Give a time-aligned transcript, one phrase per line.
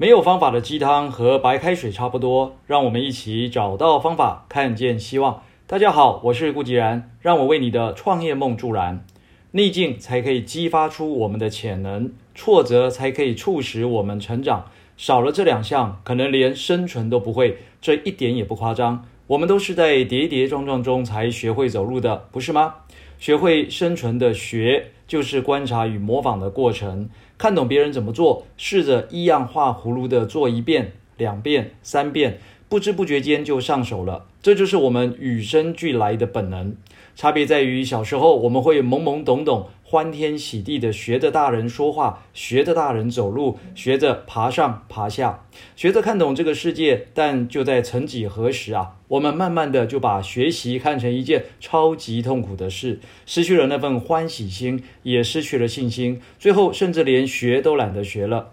[0.00, 5.42] 没有方法的鸡汤和白开水差不多，让我们一起找到方法，看见希望。
[5.66, 9.04] 大家好，我是顾吉然，让我为你的创业梦助燃。
[9.50, 14.66] 逆境才可以激发出我们的潜能，挫折才可以促使我们成长。
[14.96, 17.58] 少了这两项，可能连生存都不会。
[17.80, 19.04] 这一点也不夸张。
[19.26, 22.76] 我们都是在跌跌撞撞中才学会走路的，不是吗？
[23.18, 27.08] 学会生存的学，就是观察与模仿的过程。
[27.36, 34.26] 看懂别人怎么做，试着一样画葫芦的做一遍、两遍、三遍，不知不觉间就上手了。
[34.40, 36.76] 这就是我们与生俱来的本能。
[37.18, 39.66] 差别在于，小时候我们会懵懵懂懂。
[39.82, 47.08] 欢天喜地的学着大人说话，学着大人走路，学着爬上爬下，学着看懂这个世界。
[47.14, 58.50] 但就在曾几何时啊，我们慢慢的就把学习看成一件超级痛苦的事，失去了那份欢喜心，也失去了信心，最后甚至连学都懒得学了。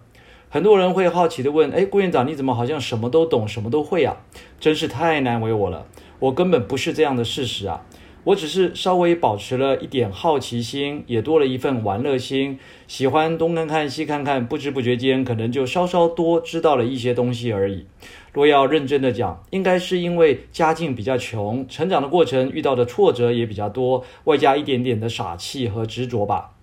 [0.50, 4.18] 很多人会好奇的问：“哎，顾院长，你怎么好像什么都懂，什么都会啊？”
[4.60, 5.86] 真是太难为我了，
[6.18, 7.86] 我根本不是这样的事实啊。
[8.26, 17.86] 我只是稍微保持了一点好奇心，也多了一份玩乐心，喜欢东看看西看看，不知不觉间可能就稍稍多知道了一些东西而已。
[18.34, 26.56] 若要认真的讲，应该是因为家境比较穷，成长的过程遇到的挫折也比较多，外加一点点的傻气和执着吧。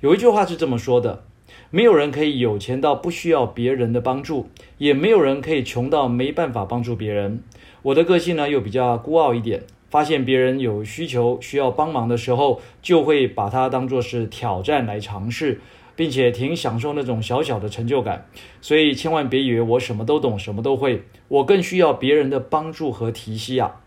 [0.00, 1.24] 有一句话是这么说的：
[1.70, 7.42] 没有人可以有钱到不需要别人的帮助，也没有人可以穷到没办法帮助别人。
[7.82, 9.64] 我的个性呢，又比较孤傲一点。
[9.92, 15.60] 发现别人有需求需要帮忙的时候，就会把它当做是挑战来尝试，
[15.94, 18.26] 并且挺享受那种小小的成就感。
[18.62, 23.82] 所以千万别以为我什么都懂，什么都会，我更需要别人的帮助和提携啊！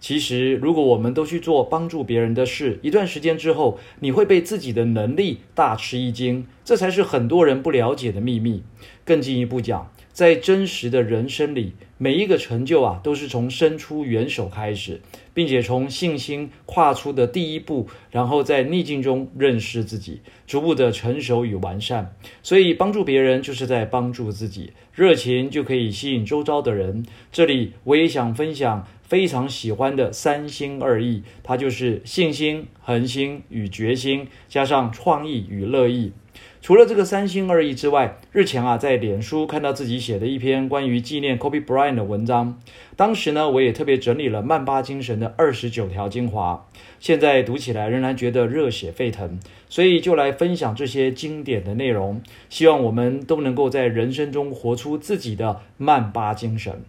[0.00, 8.62] 其实，如果我们都去做帮助别人的事，一段时间之后，你会被自己的能力大吃一惊，这才是很多人不了解的秘密。
[9.04, 9.92] 更进一步讲。
[10.12, 15.02] 在真实的人生里，每一个成就啊，都是从伸出援手开始，
[15.34, 22.16] 并且从信心跨出的第一步，然后在逆境中认识自己，逐步的成熟与完善。
[22.42, 27.04] 所以，帮助别人就是在帮助自己，热情就可以吸引周遭的人。
[27.30, 36.12] 这里我也想分享非常喜欢的三心二意，它就是信心、恒心与决心，加上创意与乐意。
[36.62, 42.60] 除了这个三心二意之外，日前啊，在脸书看到自己写的一篇关于纪念 Kobe Bryant 的文章。
[42.96, 46.68] 当时呢，我也特别整理了曼巴精神的二十九条精华，
[46.98, 49.40] 现在读起来仍然觉得热血沸腾。
[49.70, 52.20] 所以就来分享这些经典的内容，
[52.50, 56.82] 希望我们都能够在人生中活出自己的曼巴精神。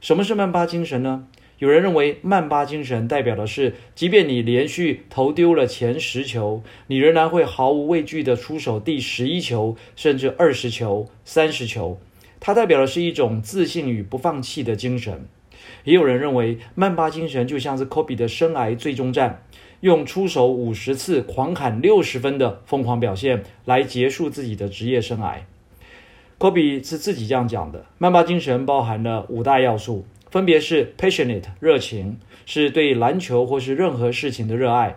[0.00, 1.26] 什么是曼巴精神呢？
[1.58, 11.98] 有人认为，曼巴精神代表的是，即便你连续投丢了前十球，你仍然会毫无畏惧地出手第十一球，甚至二十球、三十球。
[12.38, 15.26] 它代表的是一种自信与不放弃的精神。
[15.82, 19.42] 也有人认为，曼巴精神就像是科比的生涯最终战，
[19.80, 25.38] 用出手五十次、狂砍六十分的疯狂表现来结束自己的职业生涯。
[26.38, 30.06] 科比是自己这样讲的：曼巴精神包含了五大要素。
[30.30, 34.96] 分别是 passionate 热情，是对篮球或是任何事情的热爱。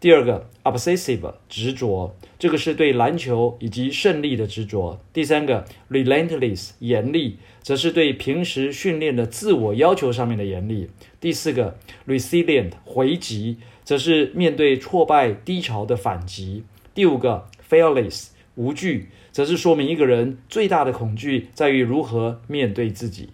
[0.00, 5.00] 第二个 obsessive 执着，这个是对篮球以及胜利的执着。
[5.14, 10.90] 第三个 relentless 严厉，则是对平时训练的自我要求上面的严厉。
[11.20, 16.64] 第四个 resilient 回击，则是面对挫败低潮的反击。
[16.94, 23.30] 第五个 fearless 无惧，则是说明一个人最大的恐惧在于如何面对自己。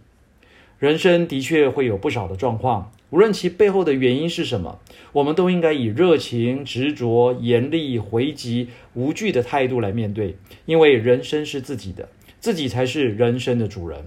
[0.80, 4.80] 人生的确会有不少的状况，无论其背后的原因是什么，
[5.12, 10.38] 我们都应该以热情、执着、严厉、回击、无惧的态度来面对。
[10.64, 12.08] 因为人生是自己的，
[12.38, 14.06] 自己才是人生的主人。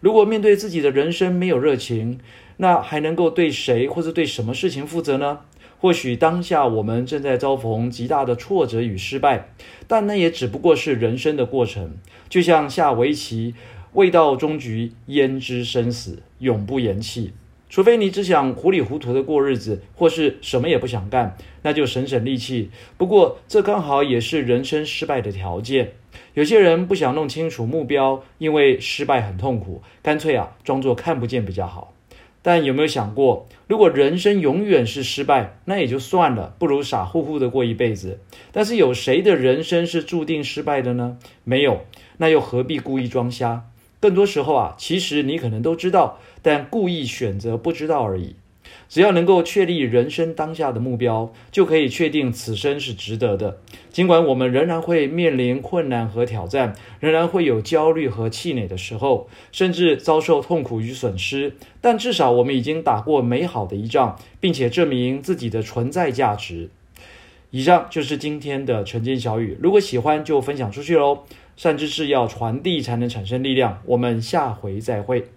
[0.00, 2.20] 如果面对自己的人生没有热情，
[2.58, 5.40] 那还能够对谁或者对什么事情负责呢？
[5.78, 9.48] 或许当下我们正在遭逢极大的挫折与失败，
[9.88, 11.94] 但那也只不过是人生的过程，
[12.28, 13.54] 就像下围棋。
[13.92, 16.22] 未到终局，焉知生死？
[16.38, 17.32] 永不言弃。
[17.68, 22.70] 除非你只想糊里糊涂的过日子，或是什么也不想干，那就省省力气。
[22.96, 25.92] 不过，这刚好也是人生失败的条件。
[26.34, 31.94] 有些人不想弄清楚目标，因为失败很痛苦，干脆啊，装作看不见比较好。
[32.42, 38.18] 但有没有想过，如果人生永远是失败，那也就算了，不如傻乎乎的过一辈子。
[38.50, 41.18] 但是有谁的人生是注定失败的呢？
[41.44, 41.84] 没有，
[42.16, 43.69] 那又何必故意装瞎？
[44.00, 48.34] 更多时候啊，其实你可能都知道，但故意选择不知道而已。
[48.88, 53.58] 只要能够确立人生当下的目标，就可以确定此生是值得的。
[53.90, 66.70] 尽管我们仍然会面临困难和挑战，仍然会有焦虑和气馁的时候，甚至遭受痛苦与损失，但至少我们已经打过美好的一仗，并且证明自己的存在价值。
[67.50, 71.24] 以上就是今天的晨间小语，如果喜欢就分享出去喽。
[71.60, 73.82] 善知识要传递才能产生力量。
[73.84, 75.28] 我们下回再会。